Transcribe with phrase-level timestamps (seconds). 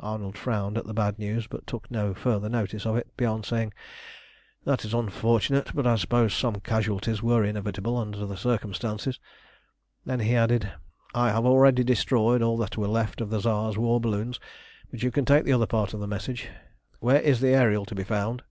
[0.00, 3.72] Arnold frowned at the bad news, but took no further notice of it beyond saying
[4.64, 9.20] "That is unfortunate; but, I suppose, some casualties were inevitable under the circumstances."
[10.04, 10.72] Then he added:
[11.14, 14.40] "I have already destroyed all that were left of the Tsar's war balloons,
[14.90, 16.48] but you can take the other part of the message.
[16.98, 18.42] Where is the Ariel to be found?"